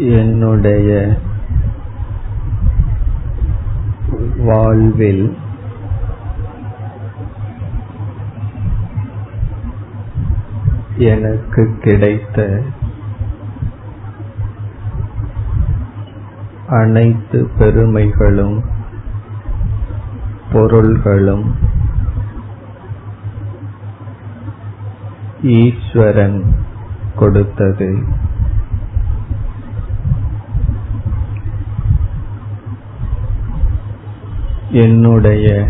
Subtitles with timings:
[0.00, 1.18] என்னுடைய
[4.36, 5.36] வாழ்வில்
[10.96, 12.62] எனக்கு கிடைத்த
[16.68, 18.64] அனைத்து பெருமைகளும்
[20.52, 21.54] பொருள்களும்
[25.42, 26.54] ஈஸ்வரன்
[27.16, 28.04] கொடுத்தது.
[34.72, 35.68] என்னுடைய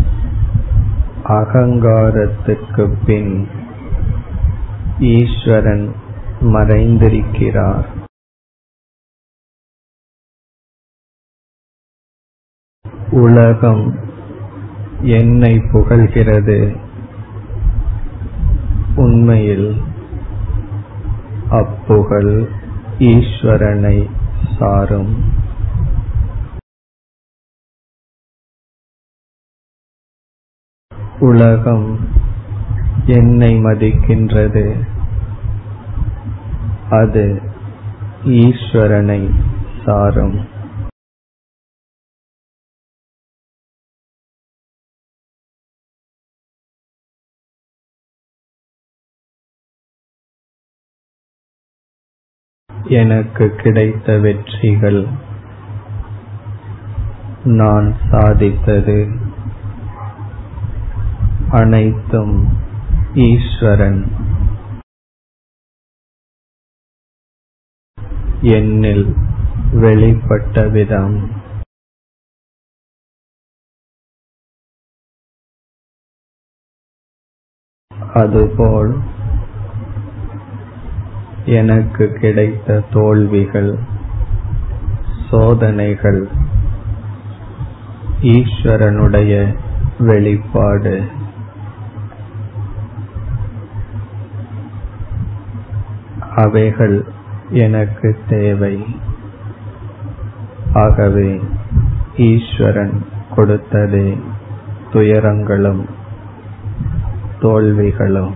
[1.24, 3.48] அகங்காரத்துக்கு பின்
[5.00, 5.94] ஈஸ்வரன்
[6.40, 7.84] மறைந்திருக்கிறார்.
[13.10, 13.94] உலகம்
[15.00, 16.76] என்னை புகழ்கிறது.
[18.96, 19.82] உண்மையில்
[21.50, 22.48] அப்புகழ்
[22.98, 24.10] ஈஸ்வரனை
[24.58, 25.38] சாரும்.
[31.20, 32.08] உலகம்
[33.06, 34.88] என்னை மதிக்கின்றது.
[36.90, 37.42] அது
[38.24, 39.34] ஈஸ்வரனை
[39.84, 40.48] சாரும்.
[52.84, 55.06] எனக்கு கிடைத்த வெற்றிகள்
[57.44, 59.28] நான் சாதித்தது.
[61.52, 62.48] அனைத்தும்
[63.14, 64.04] ஈஸ்வரன்.
[68.42, 69.14] என்னில்
[69.72, 71.30] வெளிப்பட்ட விதம்.
[78.14, 79.00] அதுபோல்
[81.46, 83.78] எனக்கு கிடைத்த தோல்விகள்
[85.30, 86.28] சோதனைகள்
[88.22, 89.58] ஈஸ்வரனுடைய
[89.98, 91.18] வெளிப்பாடு.
[96.42, 96.96] அவைகள்
[97.50, 98.74] எனக்கு தேவை.
[100.74, 101.40] ஆகவே
[102.16, 102.96] ஈஸ்வரன்
[103.36, 104.08] கொடுத்ததே
[104.92, 105.82] துயரங்களும்
[107.40, 108.34] தோல்விகளும்.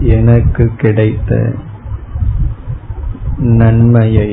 [0.00, 1.54] எனக்கு கிடைத்த
[3.36, 4.30] நன்மையை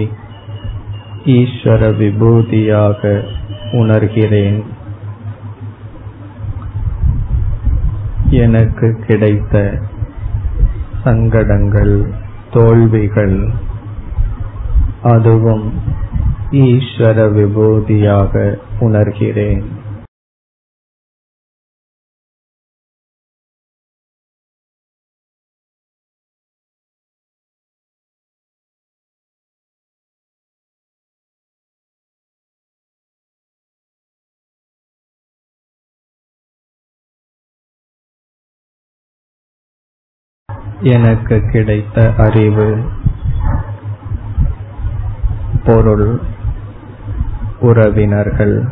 [1.25, 3.24] ஈஸ்வர விபூதியாக
[3.72, 4.63] உணர்கிறேன்.
[8.30, 9.79] எனக்கு கிடைத்த
[11.03, 12.13] சங்கடங்கள்
[12.52, 13.50] தோல்விகள்
[15.03, 15.74] அதுவும்
[16.52, 19.63] ஈஸ்வர விபூதியாக உணர்கிறேன்.
[40.81, 42.91] எனக்கு கிடைத்த அறிவு
[45.66, 46.22] பொருள்
[47.59, 48.66] உறவினர்கள்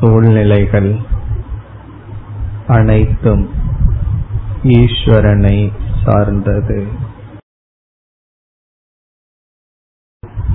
[0.00, 0.98] சூழ்நிலைகள்
[2.66, 3.50] அனைத்தும்
[4.62, 5.72] ஈஸ்வரனை
[6.04, 6.88] சார்ந்தது.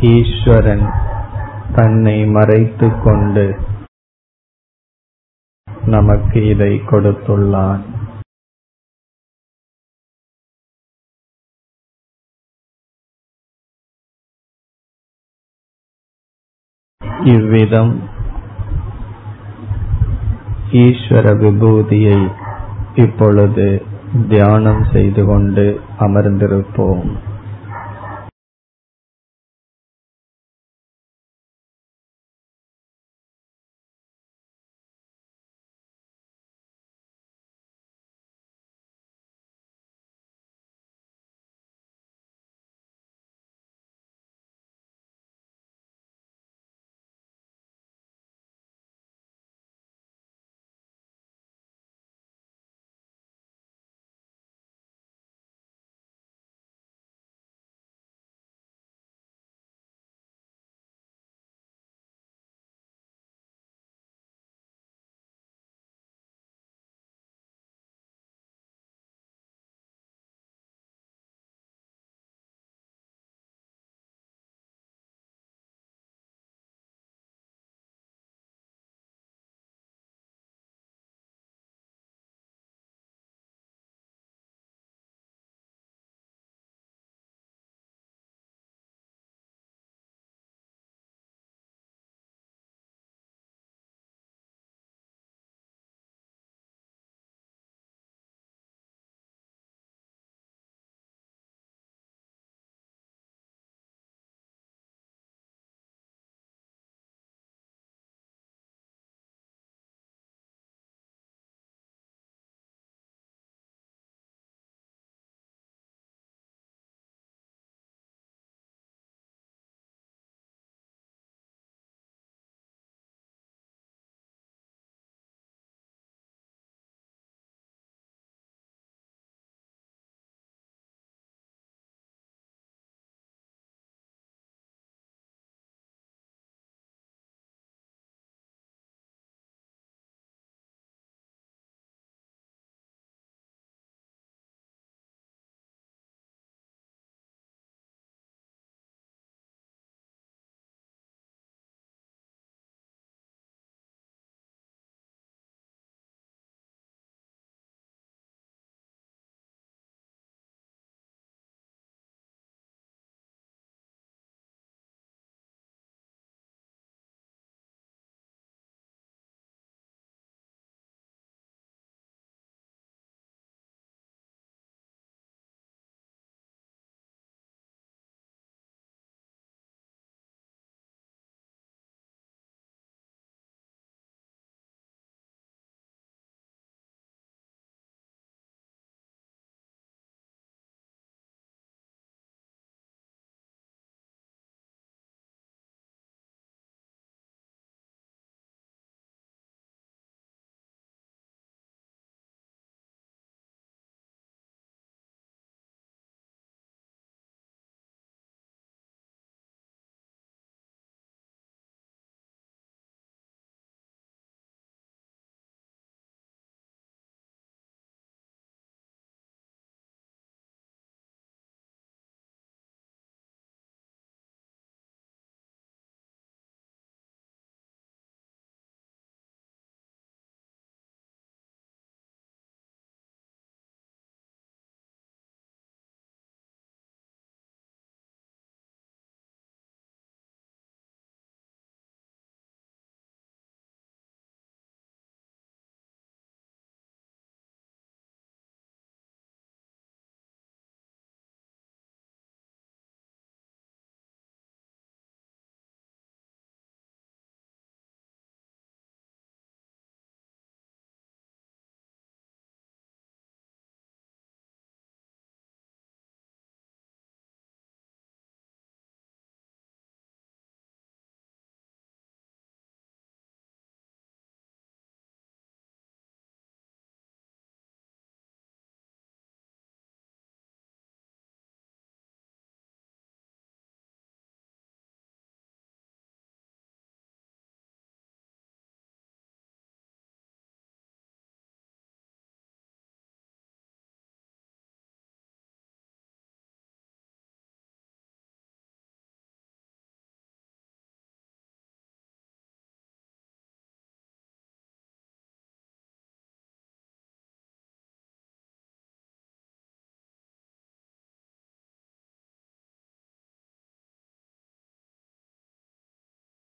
[0.02, 0.92] ஈஸ்வரன்
[1.76, 3.60] தன்னை மறைத்துக் கொண்டு
[5.86, 7.95] நமக்கு இதை கொடுத்துள்ளான்.
[17.26, 17.94] இவ்விதம்
[20.72, 22.20] ஈஸ்வர விபூதியை
[22.96, 23.68] இப்பொழுது
[24.30, 25.66] தியானம் செய்து கொண்டு
[26.00, 27.06] அமர்ந்திருப்போம்.